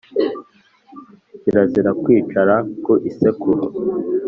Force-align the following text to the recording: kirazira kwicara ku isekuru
kirazira 1.41 1.91
kwicara 2.03 2.55
ku 2.83 2.93
isekuru 3.09 3.63